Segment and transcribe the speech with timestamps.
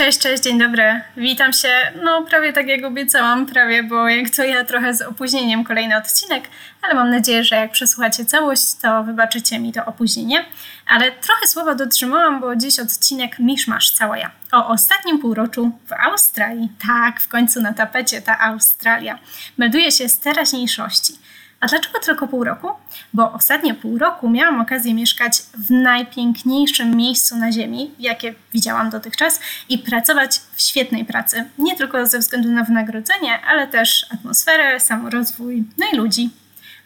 [0.00, 1.00] Cześć, cześć, dzień dobry.
[1.16, 1.68] Witam się,
[2.02, 6.44] no prawie tak jak obiecałam, prawie, bo jak to ja trochę z opóźnieniem kolejny odcinek,
[6.82, 10.44] ale mam nadzieję, że jak przesłuchacie całość, to wybaczycie mi to opóźnienie.
[10.86, 14.30] Ale trochę słowa dotrzymałam, bo dziś odcinek Miszmasz cała ja.
[14.52, 16.68] O ostatnim półroczu w Australii.
[16.86, 19.18] Tak, w końcu na tapecie ta Australia.
[19.58, 21.12] Melduje się z teraźniejszości.
[21.60, 22.68] A dlaczego tylko pół roku?
[23.12, 29.40] Bo ostatnie pół roku miałam okazję mieszkać w najpiękniejszym miejscu na Ziemi, jakie widziałam dotychczas,
[29.68, 31.44] i pracować w świetnej pracy.
[31.58, 36.30] Nie tylko ze względu na wynagrodzenie, ale też atmosferę, samorozwój, no i ludzi.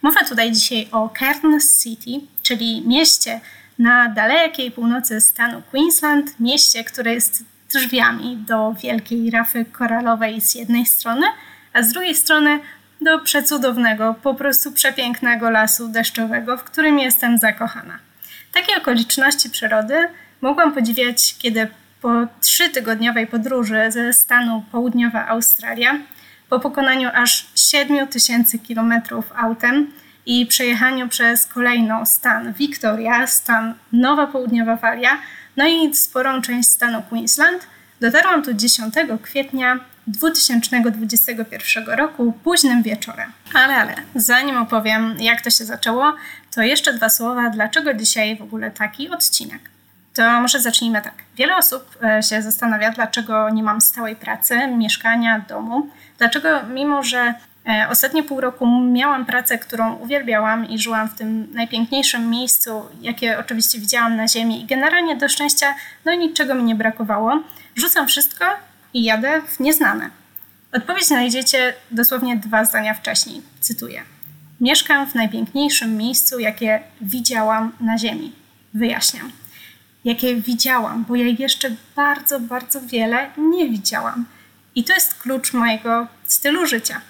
[0.01, 3.41] Mowa tutaj dzisiaj o Cairns City, czyli mieście
[3.79, 10.85] na dalekiej północy stanu Queensland, mieście, które jest drzwiami do wielkiej rafy koralowej z jednej
[10.85, 11.27] strony,
[11.73, 12.59] a z drugiej strony
[13.05, 17.99] do przecudownego, po prostu przepięknego lasu deszczowego, w którym jestem zakochana.
[18.53, 20.07] Takie okoliczności przyrody
[20.41, 21.67] mogłam podziwiać, kiedy
[22.01, 22.09] po
[22.41, 25.99] trzytygodniowej podróży ze stanu południowa Australia,
[26.49, 29.91] po pokonaniu aż 7000 kilometrów autem
[30.25, 35.17] i przejechaniu przez kolejną stan Victoria, stan Nowa Południowa Walia,
[35.57, 37.67] no i sporą część stanu Queensland,
[38.01, 43.31] dotarłam tu 10 kwietnia 2021 roku późnym wieczorem.
[43.53, 46.13] Ale, ale, zanim opowiem, jak to się zaczęło,
[46.55, 49.69] to jeszcze dwa słowa, dlaczego dzisiaj w ogóle taki odcinek.
[50.13, 51.13] To może zacznijmy tak.
[51.37, 55.89] Wiele osób e, się zastanawia, dlaczego nie mam stałej pracy, mieszkania, domu.
[56.17, 57.33] Dlaczego, mimo że
[57.67, 63.39] e, ostatnie pół roku miałam pracę, którą uwielbiałam i żyłam w tym najpiękniejszym miejscu, jakie
[63.39, 65.75] oczywiście widziałam na Ziemi, i generalnie do szczęścia,
[66.05, 67.39] no niczego mi nie brakowało.
[67.75, 68.45] Rzucam wszystko
[68.95, 70.09] i jadę w nieznane.
[70.73, 73.41] Odpowiedź znajdziecie dosłownie dwa zdania wcześniej.
[73.59, 74.01] Cytuję.
[74.61, 78.31] Mieszkam w najpiękniejszym miejscu, jakie widziałam na Ziemi.
[78.73, 79.31] Wyjaśniam.
[80.05, 84.25] Jakie widziałam, bo ja jeszcze bardzo, bardzo wiele nie widziałam.
[84.75, 87.01] I to jest klucz mojego stylu życia.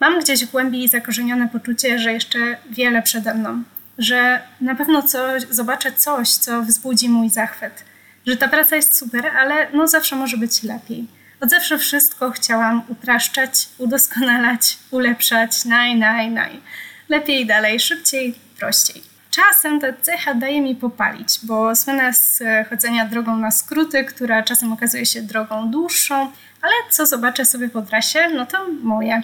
[0.00, 3.62] Mam gdzieś w głębi zakorzenione poczucie, że jeszcze wiele przede mną,
[3.98, 7.84] że na pewno coś, zobaczę coś, co wzbudzi mój zachwyt,
[8.26, 12.82] że ta praca jest super, ale no zawsze może być lepiej od zawsze wszystko chciałam
[12.88, 16.60] upraszczać, udoskonalać, ulepszać, naj, naj, naj.
[17.08, 19.02] Lepiej, dalej, szybciej, prościej.
[19.30, 24.72] Czasem ta cecha daje mi popalić, bo słynę z chodzenia drogą na skróty, która czasem
[24.72, 29.22] okazuje się drogą dłuższą, ale co zobaczę sobie po trasie, no to moje.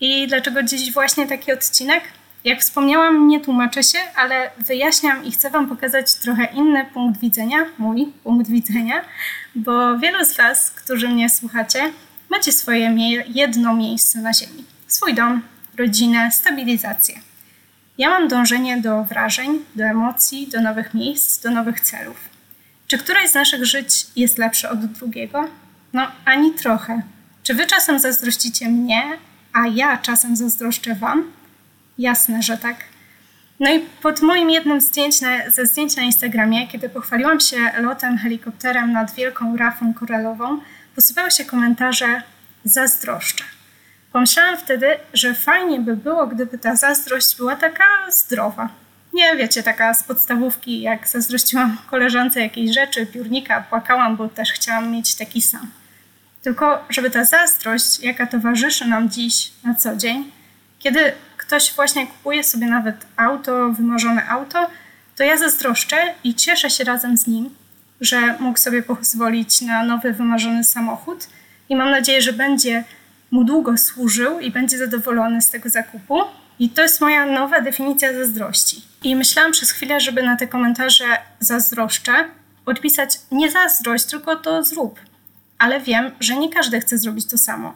[0.00, 2.02] I dlaczego dziś właśnie taki odcinek?
[2.44, 7.58] Jak wspomniałam, nie tłumaczę się, ale wyjaśniam i chcę Wam pokazać trochę inny punkt widzenia,
[7.78, 9.04] mój punkt widzenia,
[9.54, 11.92] bo wielu z Was, którzy mnie słuchacie,
[12.30, 14.64] macie swoje mie jedno miejsce na Ziemi.
[14.86, 15.42] Swój dom,
[15.78, 17.20] rodzinę, stabilizację.
[17.98, 22.16] Ja mam dążenie do wrażeń, do emocji, do nowych miejsc, do nowych celów.
[22.86, 25.48] Czy któreś z naszych żyć jest lepsze od drugiego?
[25.92, 27.02] No, ani trochę.
[27.42, 29.02] Czy Wy czasem zazdrościcie mnie,
[29.52, 31.32] a ja czasem zazdroszczę Wam?
[31.98, 32.76] Jasne, że tak.
[33.60, 38.18] No i pod moim jednym zdjęć na, ze zdjęć na Instagramie, kiedy pochwaliłam się lotem
[38.18, 40.60] helikopterem nad wielką rafą koralową,
[40.94, 42.22] posypały się komentarze
[42.64, 43.44] zazdroszczę.
[44.12, 48.68] Pomyślałam wtedy, że fajnie by było, gdyby ta zazdrość była taka zdrowa.
[49.12, 54.90] Nie wiecie, taka z podstawówki, jak zazdrościłam koleżance jakiejś rzeczy, piórnika, płakałam, bo też chciałam
[54.90, 55.70] mieć taki sam.
[56.42, 60.30] Tylko, żeby ta zazdrość, jaka towarzyszy nam dziś na co dzień,
[60.78, 61.12] kiedy
[61.46, 64.70] ktoś właśnie kupuje sobie nawet auto, wymarzone auto,
[65.16, 67.50] to ja zazdroszczę i cieszę się razem z nim,
[68.00, 71.28] że mógł sobie pozwolić na nowy, wymarzony samochód
[71.68, 72.84] i mam nadzieję, że będzie
[73.30, 76.20] mu długo służył i będzie zadowolony z tego zakupu.
[76.58, 78.82] I to jest moja nowa definicja zazdrości.
[79.02, 81.04] I myślałam przez chwilę, żeby na te komentarze
[81.40, 82.12] zazdroszczę
[82.66, 85.00] odpisać nie zazdrość, tylko to zrób.
[85.58, 87.74] Ale wiem, że nie każdy chce zrobić to samo.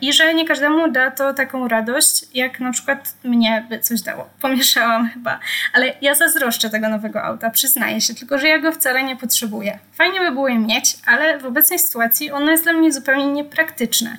[0.00, 4.30] I że nie każdemu da to taką radość, jak na przykład mnie by coś dało.
[4.40, 5.38] Pomieszałam chyba.
[5.72, 9.78] Ale ja zazdroszczę tego nowego auta, przyznaję się, tylko że ja go wcale nie potrzebuję.
[9.92, 14.18] Fajnie by było je mieć, ale w obecnej sytuacji ono jest dla mnie zupełnie niepraktyczne.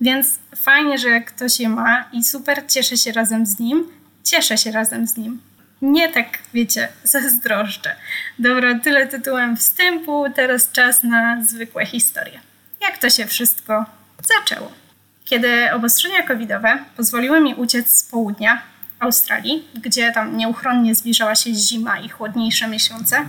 [0.00, 3.88] Więc fajnie, że ktoś je ma i super, cieszę się razem z nim.
[4.24, 5.40] Cieszę się razem z nim.
[5.82, 7.96] Nie tak, wiecie, zazdroszczę.
[8.38, 12.40] Dobra, tyle tytułem wstępu, teraz czas na zwykłe historie.
[12.80, 13.84] Jak to się wszystko
[14.22, 14.85] zaczęło?
[15.26, 18.62] Kiedy obostrzenia covidowe pozwoliły mi uciec z południa
[19.00, 23.24] Australii, gdzie tam nieuchronnie zbliżała się zima i chłodniejsze miesiące,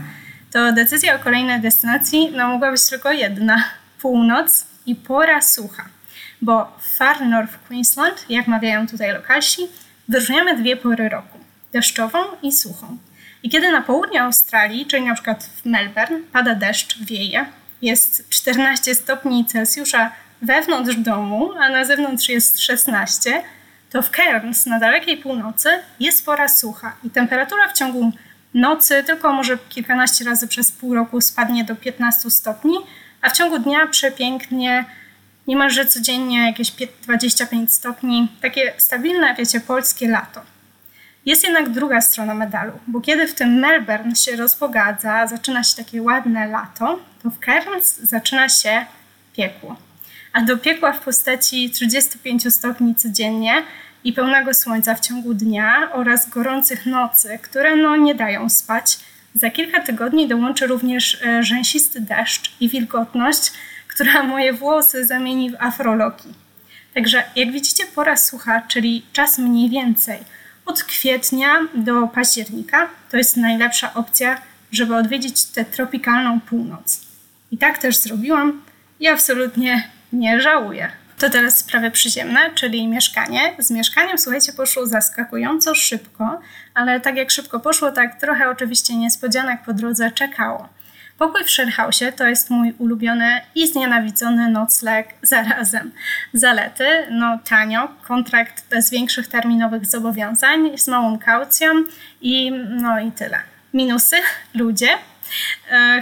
[0.51, 3.63] to decyzja o kolejnej destynacji no, mogła być tylko jedna:
[4.01, 5.85] północ i pora sucha.
[6.41, 9.61] Bo w Far North Queensland, jak mawiają tutaj lokalsi,
[10.07, 11.38] wyróżniamy dwie pory roku:
[11.73, 12.97] deszczową i suchą.
[13.43, 17.45] I kiedy na południu Australii, czyli na przykład w Melbourne, pada deszcz, wieje,
[17.81, 20.11] jest 14 stopni Celsjusza
[20.42, 23.44] wewnątrz domu, a na zewnątrz jest 16,
[23.89, 25.69] to w Cairns na dalekiej północy
[26.00, 28.12] jest pora sucha i temperatura w ciągu
[28.54, 32.78] nocy tylko może kilkanaście razy przez pół roku spadnie do 15 stopni,
[33.22, 34.86] a w ciągu dnia przepięknie,
[35.48, 36.72] niemalże codziennie jakieś
[37.04, 40.42] 25 stopni, takie stabilne, wiecie, polskie lato.
[41.25, 46.01] Jest jednak druga strona medalu, bo kiedy w tym Melbourne się rozpogadza, zaczyna się takie
[46.01, 48.86] ładne lato, to w Cairns zaczyna się
[49.36, 49.87] piekło.
[50.33, 53.63] A do piekła w postaci 35 stopni codziennie
[54.03, 59.00] i pełnego słońca w ciągu dnia oraz gorących nocy, które no nie dają spać,
[59.33, 63.51] za kilka tygodni dołączy również e, rzęsisty deszcz i wilgotność,
[63.88, 66.29] która moje włosy zamieni w afroloki.
[66.94, 70.19] Także jak widzicie, pora sucha, czyli czas mniej więcej
[70.65, 74.41] od kwietnia do października, to jest najlepsza opcja,
[74.71, 77.01] żeby odwiedzić tę tropikalną północ.
[77.51, 78.62] I tak też zrobiłam
[79.00, 80.92] i absolutnie nie żałuję.
[81.19, 83.56] To teraz sprawy przyziemne, czyli mieszkanie.
[83.59, 86.39] Z mieszkaniem, słuchajcie, poszło zaskakująco szybko,
[86.74, 90.69] ale tak jak szybko poszło, tak trochę oczywiście niespodzianek po drodze czekało.
[91.18, 95.92] Pokój w Sherhausie to jest mój ulubiony i znienawidzony nocleg zarazem.
[96.33, 101.68] Zalety, no tanio, kontrakt bez większych terminowych zobowiązań, z małą kaucją
[102.21, 103.39] i no i tyle.
[103.74, 104.15] Minusy,
[104.53, 104.89] ludzie,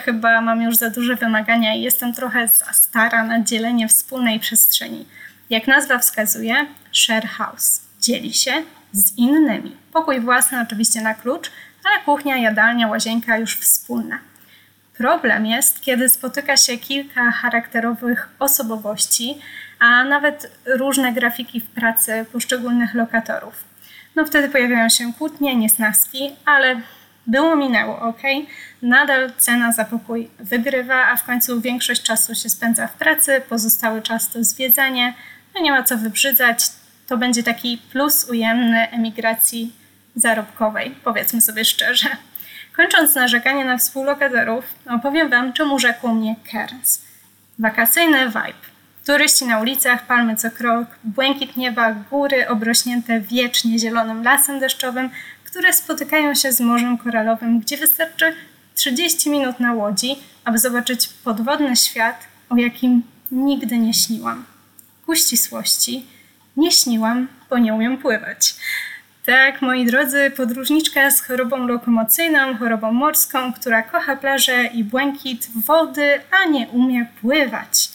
[0.06, 5.06] chyba mam już za duże wymagania i jestem trochę za stara na dzielenie wspólnej przestrzeni.
[5.50, 8.51] Jak nazwa wskazuje, share house dzieli się
[8.92, 9.75] z innymi.
[9.94, 11.51] Pokój własny oczywiście na klucz,
[11.86, 14.19] ale kuchnia, jadalnia, łazienka już wspólna.
[14.98, 19.42] Problem jest, kiedy spotyka się kilka charakterowych osobowości,
[19.80, 23.63] a nawet różne grafiki w pracy poszczególnych lokatorów.
[24.16, 26.81] No wtedy pojawiają się kłótnie, niesnaski, ale
[27.27, 28.22] było minęło, ok?
[28.81, 34.01] Nadal cena za pokój wygrywa, a w końcu większość czasu się spędza w pracy, pozostały
[34.01, 35.13] czas to zwiedzanie,
[35.56, 36.66] no nie ma co wybrzydzać.
[37.07, 39.74] To będzie taki plus ujemny emigracji
[40.16, 42.10] zarobkowej, powiedzmy sobie szczerze.
[42.75, 47.01] Kończąc narzekanie na współlokatorów, opowiem Wam, czemu rzekło mnie Cairns.
[47.60, 48.75] Wakacyjny vibe.
[49.06, 55.10] Turyści na ulicach, palmy co krok, błękit nieba, góry obrośnięte wiecznie zielonym lasem deszczowym,
[55.56, 58.36] które spotykają się z Morzem Koralowym, gdzie wystarczy
[58.74, 60.16] 30 minut na łodzi,
[60.46, 64.46] aby zobaczyć podwodny świat, o jakim nigdy nie śniłam.
[65.06, 66.06] Ku ścisłości,
[66.57, 68.56] nie śniłam, bo nie umiem pływać.
[69.25, 76.22] Tak, moi drodzy, podróżniczka z chorobą lokomocyjną, chorobą morską, która kocha plażę i błękit wody,
[76.31, 77.90] a nie umie pływać.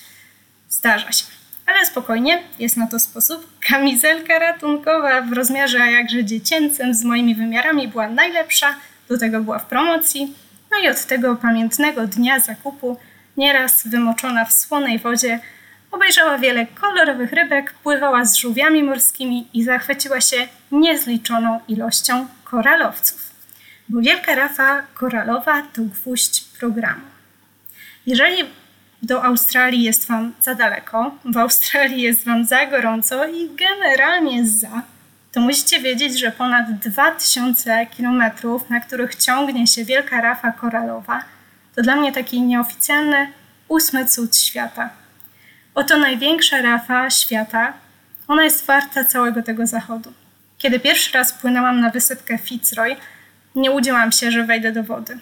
[0.69, 1.40] Zdarza się.
[1.71, 3.47] Ale spokojnie, jest na to sposób.
[3.69, 8.75] Kamizelka ratunkowa w rozmiarze jakże dziecięcym z moimi wymiarami była najlepsza,
[9.09, 10.35] do tego była w promocji.
[10.71, 12.97] No i od tego pamiętnego dnia zakupu,
[13.37, 15.41] nieraz wymoczona w słonej wodzie,
[15.91, 23.31] obejrzała wiele kolorowych rybek, pływała z żółwiami morskimi i zachwyciła się niezliczoną ilością koralowców.
[23.89, 27.03] Bo wielka rafa koralowa to gwóźdź programu.
[28.07, 28.45] Jeżeli
[29.03, 34.83] do Australii jest Wam za daleko, w Australii jest Wam za gorąco i generalnie za,
[35.33, 41.25] to musicie wiedzieć, że ponad 2000 kilometrów, na których ciągnie się wielka rafa koralowa,
[41.77, 43.33] to dla mnie taki nieoficjalny
[43.69, 44.91] ósmy cud świata.
[45.75, 47.73] Oto największa rafa świata.
[48.29, 50.13] Ona jest warta całego tego zachodu.
[50.59, 52.97] Kiedy pierwszy raz płynęłam na wysepkę Fitzroy,
[53.55, 55.19] nie udziałam się, że wejdę do wody.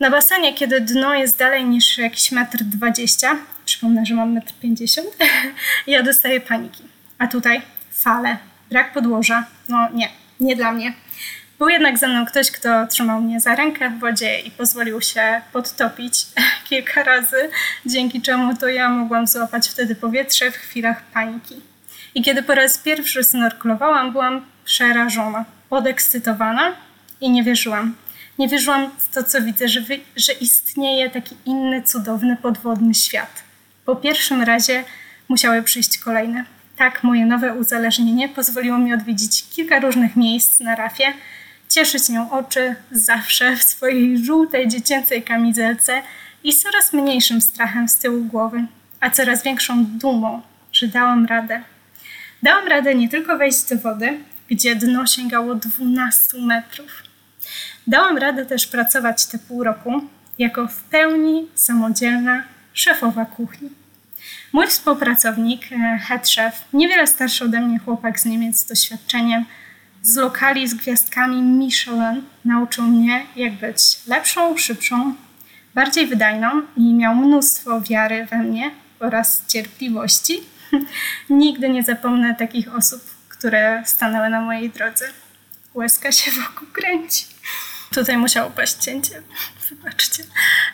[0.00, 5.08] Na basenie, kiedy dno jest dalej niż jakiś metr dwadzieścia, przypomnę, że mam metr pięćdziesiąt,
[5.86, 6.82] ja dostaję paniki.
[7.18, 7.62] A tutaj
[7.92, 8.36] fale,
[8.70, 10.08] brak podłoża, no nie,
[10.40, 10.92] nie dla mnie.
[11.58, 15.40] Był jednak ze mną ktoś, kto trzymał mnie za rękę w wodzie i pozwolił się
[15.52, 16.26] podtopić
[16.68, 17.50] kilka razy,
[17.86, 21.60] dzięki czemu to ja mogłam złapać wtedy powietrze w chwilach paniki.
[22.14, 26.72] I kiedy po raz pierwszy snorklowałam, byłam przerażona, podekscytowana
[27.20, 27.94] i nie wierzyłam.
[28.38, 33.42] Nie wierzyłam w to, co widzę, że, wy, że istnieje taki inny, cudowny, podwodny świat.
[33.84, 34.84] Po pierwszym razie
[35.28, 36.44] musiały przyjść kolejne.
[36.76, 41.12] Tak, moje nowe uzależnienie pozwoliło mi odwiedzić kilka różnych miejsc na rafie,
[41.68, 46.02] cieszyć nią oczy zawsze w swojej żółtej dziecięcej kamizelce
[46.44, 48.66] i z coraz mniejszym strachem z tyłu głowy,
[49.00, 50.42] a coraz większą dumą,
[50.72, 51.62] że dałam radę.
[52.42, 54.18] Dałam radę nie tylko wejść do wody,
[54.48, 57.07] gdzie dno sięgało 12 metrów,
[57.88, 60.00] Dałam radę też pracować te pół roku
[60.38, 63.70] jako w pełni samodzielna szefowa kuchni.
[64.52, 69.44] Mój współpracownik, e, head chef, niewiele starszy ode mnie chłopak z Niemiec z doświadczeniem,
[70.02, 75.14] z lokali z gwiazdkami Michelin, nauczył mnie, jak być lepszą, szybszą,
[75.74, 80.40] bardziej wydajną i miał mnóstwo wiary we mnie oraz cierpliwości.
[81.30, 85.04] Nigdy nie zapomnę takich osób, które stanęły na mojej drodze.
[85.74, 87.24] Łezka się wokół kręci.
[87.94, 89.22] Tutaj musiało paść cięcie.
[89.70, 90.24] Wybaczcie.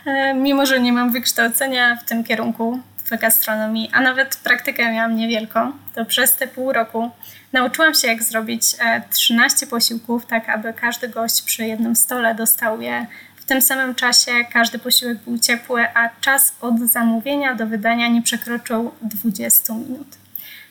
[0.05, 5.17] E, mimo, że nie mam wykształcenia w tym kierunku, w gastronomii, a nawet praktykę miałam
[5.17, 7.11] niewielką, to przez te pół roku
[7.53, 8.77] nauczyłam się, jak zrobić
[9.11, 13.07] 13 e, posiłków, tak aby każdy gość przy jednym stole dostał je
[13.37, 18.23] w tym samym czasie, każdy posiłek był ciepły, a czas od zamówienia do wydania nie
[18.23, 20.07] przekroczył 20 minut.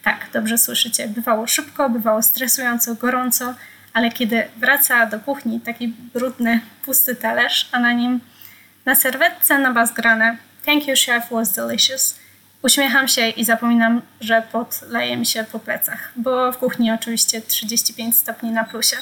[0.03, 1.07] Tak, dobrze słyszycie.
[1.07, 3.53] Bywało szybko, bywało stresująco, gorąco,
[3.93, 8.19] ale kiedy wraca do kuchni taki brudny, pusty talerz, a na nim
[8.85, 12.15] na serwetce na bazgrane Thank you, chef, was delicious.
[12.61, 14.81] Uśmiecham się i zapominam, że pot
[15.17, 18.97] mi się po plecach, bo w kuchni oczywiście 35 stopni na plusie.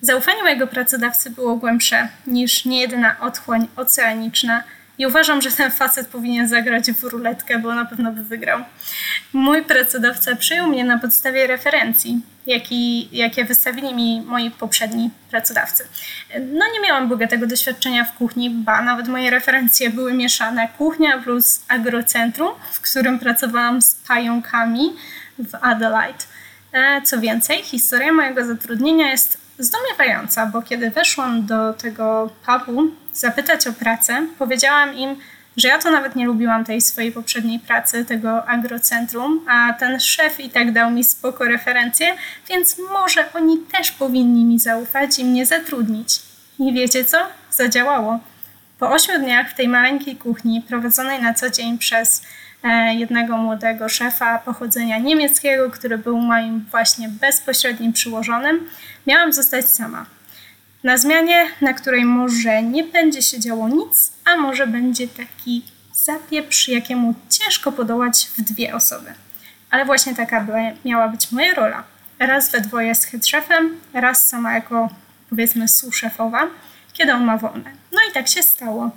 [0.00, 4.64] Zaufanie mojego pracodawcy było głębsze niż niejedna otchłań oceaniczna
[4.98, 8.64] i uważam, że ten facet powinien zagrać w ruletkę, bo na pewno by wygrał.
[9.32, 15.88] Mój pracodawca przyjął mnie na podstawie referencji, jaki, jakie wystawili mi moi poprzedni pracodawcy.
[16.40, 20.68] No nie miałam bogatego doświadczenia w kuchni, ba nawet moje referencje były mieszane.
[20.78, 24.92] Kuchnia plus agrocentrum, w którym pracowałam z pająkami
[25.38, 26.24] w Adelaide.
[26.72, 32.30] E, co więcej, historia mojego zatrudnienia jest zdumiewająca, bo kiedy weszłam do tego
[32.66, 32.82] pubu
[33.12, 35.16] zapytać o pracę, powiedziałam im,
[35.56, 40.40] że ja to nawet nie lubiłam tej swojej poprzedniej pracy, tego agrocentrum, a ten szef
[40.40, 42.06] i tak dał mi spoko referencje,
[42.48, 46.20] więc może oni też powinni mi zaufać i mnie zatrudnić.
[46.58, 47.18] I wiecie co?
[47.50, 48.20] Zadziałało.
[48.78, 52.22] Po ośmiu dniach w tej maleńkiej kuchni, prowadzonej na co dzień przez
[52.94, 58.68] jednego młodego szefa pochodzenia niemieckiego, który był moim właśnie bezpośrednim przyłożonym,
[59.06, 60.06] miałam zostać sama.
[60.84, 66.68] Na zmianie, na której może nie będzie się działo nic, a może będzie taki zapieprz,
[66.68, 69.14] jakiemu ciężko podołać w dwie osoby.
[69.70, 70.46] Ale właśnie taka
[70.84, 71.84] miała być moja rola.
[72.18, 74.88] Raz we dwoje z headchefem, raz sama jako
[75.30, 76.46] powiedzmy sous-szefowa,
[76.92, 77.70] kiedy on ma wolne.
[77.92, 78.90] No i tak się stało.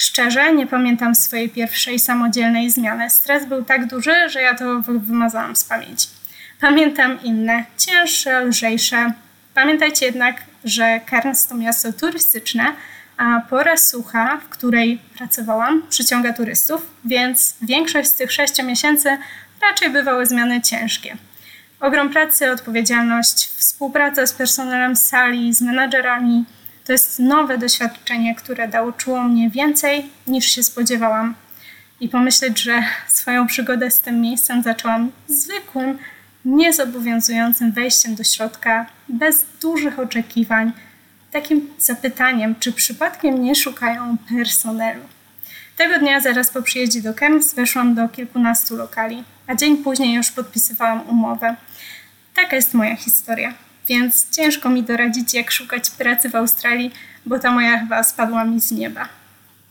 [0.00, 3.10] Szczerze, nie pamiętam swojej pierwszej samodzielnej zmiany.
[3.10, 6.08] Stres był tak duży, że ja to wymazałam z pamięci.
[6.60, 9.12] Pamiętam inne, cięższe, lżejsze.
[9.54, 12.72] Pamiętajcie jednak, że Cairns to miasto turystyczne,
[13.16, 19.18] a pora sucha, w której pracowałam, przyciąga turystów, więc większość z tych sześciu miesięcy
[19.62, 21.16] raczej bywały zmiany ciężkie.
[21.80, 26.44] Ogrom pracy, odpowiedzialność, współpraca z personelem sali, z menadżerami
[26.90, 31.34] to jest nowe doświadczenie, które nauczyło mnie więcej niż się spodziewałam.
[32.00, 35.98] I pomyśleć, że swoją przygodę z tym miejscem zaczęłam zwykłym,
[36.44, 40.72] niezobowiązującym wejściem do środka, bez dużych oczekiwań,
[41.32, 45.02] takim zapytaniem, czy przypadkiem nie szukają personelu.
[45.76, 50.30] Tego dnia, zaraz po przyjeździe do Kems, weszłam do kilkunastu lokali, a dzień później już
[50.30, 51.56] podpisywałam umowę.
[52.34, 53.54] Taka jest moja historia,
[53.90, 56.90] więc ciężko mi doradzić, jak szukać pracy w Australii,
[57.26, 59.08] bo ta moja chyba spadła mi z nieba.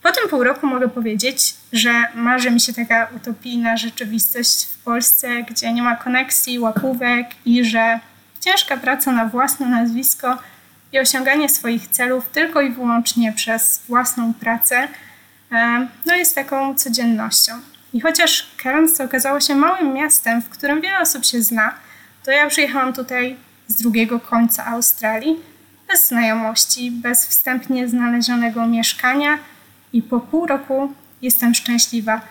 [0.03, 5.43] Po tym pół roku mogę powiedzieć, że marzy mi się taka utopijna rzeczywistość w Polsce,
[5.43, 7.99] gdzie nie ma koneksji, łapówek i że
[8.39, 10.37] ciężka praca na własne nazwisko
[10.93, 14.87] i osiąganie swoich celów tylko i wyłącznie przez własną pracę
[16.05, 17.53] no jest taką codziennością.
[17.93, 21.73] I chociaż Cairns okazało się małym miastem, w którym wiele osób się zna,
[22.25, 23.37] to ja przyjechałam tutaj
[23.69, 25.35] z drugiego końca Australii,
[25.87, 29.37] bez znajomości, bez wstępnie znalezionego mieszkania
[29.93, 32.21] i po pół roku jestem szczęśliwa,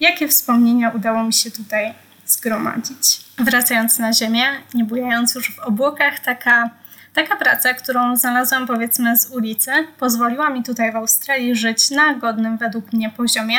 [0.00, 1.94] jakie wspomnienia udało mi się tutaj
[2.26, 3.20] zgromadzić.
[3.38, 4.44] Wracając na ziemię,
[4.74, 6.70] nie bujając już w obłokach, taka,
[7.14, 12.56] taka praca, którą znalazłam powiedzmy z ulicy, pozwoliła mi tutaj w Australii żyć na godnym
[12.56, 13.58] według mnie poziomie.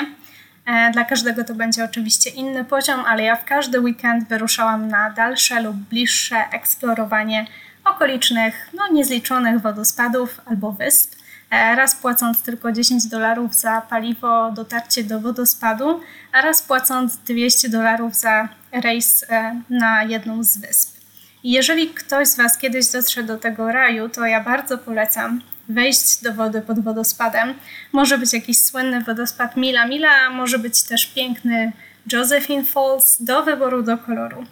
[0.65, 5.09] E, dla każdego to będzie oczywiście inny poziom, ale ja w każdy weekend wyruszałam na
[5.09, 7.47] dalsze lub bliższe eksplorowanie
[7.85, 11.15] okolicznych, no niezliczonych wodospadów albo wysp.
[11.49, 15.99] E, raz płacąc tylko 10 dolarów za paliwo, dotarcie do wodospadu,
[16.31, 21.01] a raz płacąc 200 dolarów za rejs e, na jedną z wysp.
[21.43, 25.41] Jeżeli ktoś z Was kiedyś dotrze do tego raju, to ja bardzo polecam
[25.73, 27.53] wejść do wody pod wodospadem.
[27.91, 31.71] Może być jakiś słynny wodospad Mila Mila, może być też piękny
[32.13, 34.45] Josephine Falls, do wyboru, do koloru.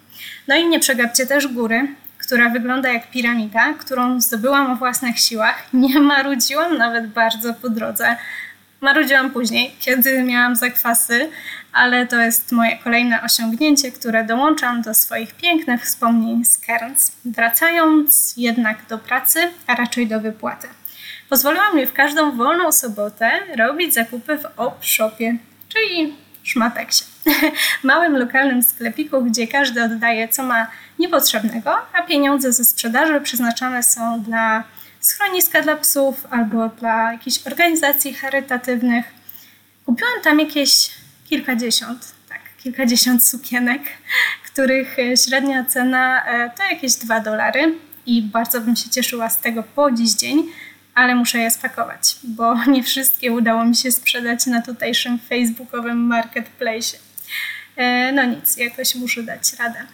[0.48, 5.64] No i nie przegapcie też góry, która wygląda jak piramida, którą zdobyłam o własnych siłach.
[5.72, 8.16] Nie marudziłam nawet bardzo po drodze.
[8.80, 11.30] Marudziłam później, kiedy miałam zakwasy,
[11.72, 18.34] ale to jest moje kolejne osiągnięcie, które dołączam do swoich pięknych wspomnień z Cairns, wracając
[18.36, 20.68] jednak do pracy, a raczej do wypłaty.
[21.30, 25.36] Pozwoliła mi w każdą wolną sobotę robić zakupy w op-shopie,
[25.68, 27.04] czyli szmateksie.
[27.82, 30.66] Małym lokalnym sklepiku, gdzie każdy oddaje co ma
[30.98, 34.64] niepotrzebnego, a pieniądze ze sprzedaży przeznaczane są dla
[35.00, 39.04] schroniska dla psów albo dla jakichś organizacji charytatywnych.
[39.86, 40.90] Kupiłam tam jakieś
[41.28, 43.82] kilkadziesiąt, tak, kilkadziesiąt sukienek,
[44.52, 47.74] których średnia cena e, to jakieś 2 dolary
[48.06, 50.52] i bardzo bym się cieszyła z tego po dziś dzień,
[50.94, 56.96] ale muszę je spakować, bo nie wszystkie udało mi się sprzedać na tutejszym facebookowym marketplace.
[57.76, 59.86] E, no nic, jakoś muszę dać radę.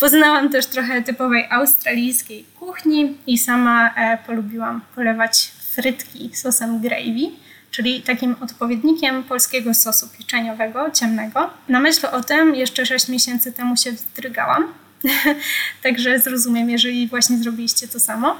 [0.00, 7.30] Poznałam też trochę typowej australijskiej kuchni i sama e, polubiłam polewać frytki sosem gravy,
[7.70, 11.50] czyli takim odpowiednikiem polskiego sosu pieczeniowego, ciemnego.
[11.68, 14.64] Na myśl o tym jeszcze 6 miesięcy temu się wzdrygałam,
[15.82, 18.36] także zrozumiem, jeżeli właśnie zrobiliście to samo.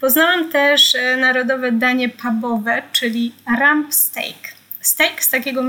[0.00, 4.36] Poznałam też e, narodowe danie pubowe, czyli rump steak.
[4.80, 5.62] Steak z takiego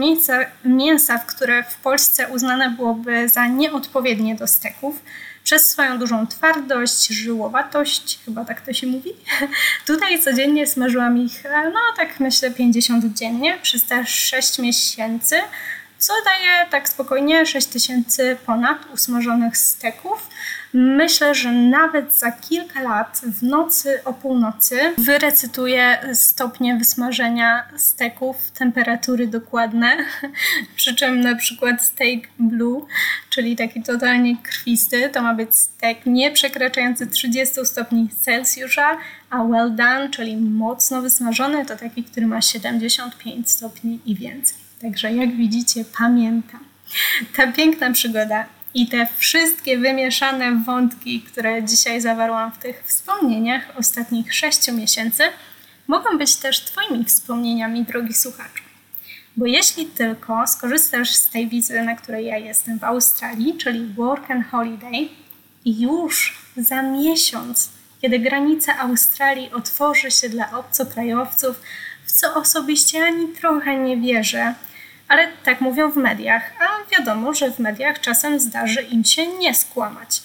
[0.66, 5.04] mięsa, w które w Polsce uznane byłoby za nieodpowiednie do steków,
[5.44, 9.10] przez swoją dużą twardość, żyłowatość, chyba tak to się mówi.
[9.88, 15.36] Tutaj codziennie smażyłam ich, e, no tak myślę, 50 dziennie przez te 6 miesięcy,
[15.98, 20.30] co daje tak spokojnie 6000 ponad usmażonych steków.
[20.74, 29.28] Myślę, że nawet za kilka lat w nocy o północy wyrecytuję stopnie wysmażenia steków, temperatury
[29.28, 29.98] dokładne,
[30.76, 32.86] przy czym na przykład steak blue,
[33.30, 38.98] czyli taki totalnie krwisty, to ma być steak nie przekraczający 30 stopni Celsjusza,
[39.30, 44.58] a well done, czyli mocno wysmażony, to taki, który ma 75 stopni i więcej.
[44.82, 46.60] Także jak widzicie, pamiętam.
[47.36, 54.34] Ta piękna przygoda i te wszystkie wymieszane wątki, które dzisiaj zawarłam w tych wspomnieniach ostatnich
[54.34, 55.24] sześciu miesięcy,
[55.88, 58.64] mogą być też Twoimi wspomnieniami, drogi słuchaczu.
[59.38, 64.32] Bo jeśli tylko skorzystasz z tej wizy, na której ja jestem w Australii, czyli Work
[64.32, 65.10] and Holiday,
[65.66, 67.70] i już za miesiąc,
[68.02, 71.62] kiedy granica Australii otworzy się dla obcokrajowców,
[72.06, 74.54] w co osobiście ani trochę nie wierzę,
[75.12, 79.54] ale tak mówią w mediach, a wiadomo, że w mediach czasem zdarzy im się nie
[79.54, 80.22] skłamać.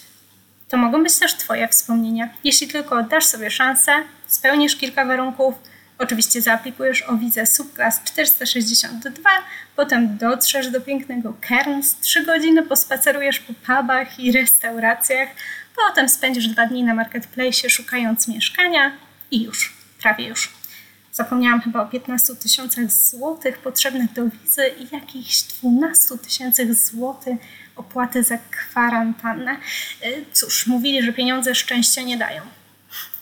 [0.69, 2.29] To mogą być też Twoje wspomnienia.
[2.43, 3.91] Jeśli tylko dasz sobie szansę,
[4.27, 5.55] spełnisz kilka warunków,
[5.97, 9.29] oczywiście zaaplikujesz o wizę subclass 462,
[9.75, 15.29] potem dotrzesz do pięknego Cairns, trzy godziny pospacerujesz po pubach i restauracjach,
[15.75, 18.91] potem spędzisz dwa dni na marketplace szukając mieszkania
[19.31, 20.56] i już, prawie już.
[21.17, 27.37] Zapomniałam chyba o 15 tysiącach złotych potrzebnych do wizy i jakichś 12 tysięcy złotych
[27.75, 29.57] opłaty za kwarantannę.
[30.05, 32.41] Y, cóż, mówili, że pieniądze szczęścia nie dają.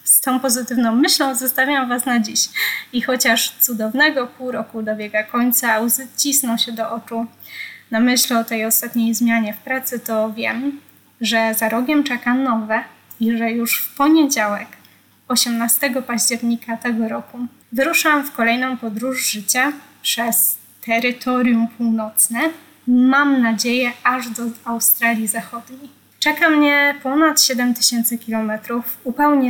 [0.03, 2.49] Z tą pozytywną myślą zostawiam Was na dziś.
[2.93, 7.25] I chociaż cudownego pół roku dobiega końca, łzy cisną się do oczu
[7.91, 10.81] na myśl o tej ostatniej zmianie w pracy, to wiem,
[11.21, 12.84] że za rogiem czeka nowe
[13.19, 14.67] i że już w poniedziałek
[15.27, 22.39] 18 października tego roku wyruszam w kolejną podróż życia przez terytorium północne.
[22.88, 25.89] Mam nadzieję, aż do Australii Zachodniej.
[26.19, 28.51] Czeka mnie ponad 7000 km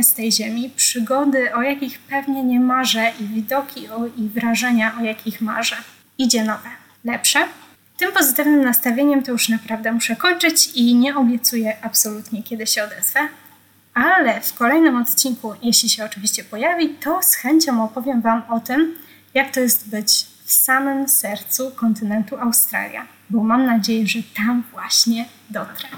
[0.02, 5.04] z tej ziemi, przygody, o jakich pewnie nie marzę i widoki o, i wrażenia, o
[5.04, 5.76] jakich marzę.
[6.18, 6.68] Idzie nowe,
[7.04, 7.38] lepsze.
[7.98, 13.20] Tym pozytywnym nastawieniem to już naprawdę muszę kończyć i nie obiecuję absolutnie, kiedy się odezwę
[13.96, 18.94] ale w kolejnym odcinku, jeśli się oczywiście pojawi, to z chęcią opowiem Wam o tym,
[19.34, 25.24] jak to jest być w samym sercu kontynentu Australia, bo mam nadzieję, że tam właśnie
[25.50, 25.88] dotrę.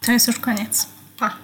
[0.00, 0.88] To jest już koniec.
[1.18, 1.36] Pa!